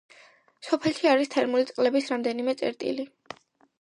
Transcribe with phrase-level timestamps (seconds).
[0.67, 3.07] სოფელში არის თერმული წყლების რამდენიმე წერტილი.